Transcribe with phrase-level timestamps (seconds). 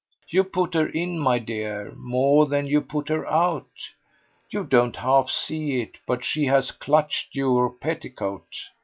[0.29, 3.69] You put her in, my dear, more than you put her out.
[4.49, 8.47] You don't half see it, but she has clutched your petticoat.